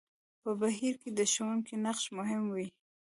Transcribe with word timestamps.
په 0.41 0.49
بهير 0.59 0.95
کې 1.01 1.09
د 1.17 1.19
ښوونکي 1.31 1.75
نقش 1.85 2.05
مهم 2.17 2.43
وي. 2.53 2.67